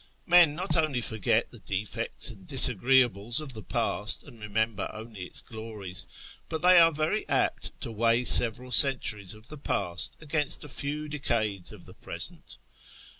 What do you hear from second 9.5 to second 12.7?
Past against a few decades of the Present.